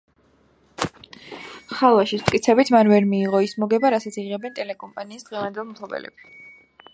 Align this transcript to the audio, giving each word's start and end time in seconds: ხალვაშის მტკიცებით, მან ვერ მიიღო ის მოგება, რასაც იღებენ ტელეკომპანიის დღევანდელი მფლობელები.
ხალვაშის 1.79 2.23
მტკიცებით, 2.23 2.71
მან 2.77 2.89
ვერ 2.93 3.05
მიიღო 3.11 3.43
ის 3.49 3.53
მოგება, 3.65 3.93
რასაც 3.97 4.19
იღებენ 4.23 4.57
ტელეკომპანიის 4.61 5.29
დღევანდელი 5.29 5.69
მფლობელები. 5.75 6.35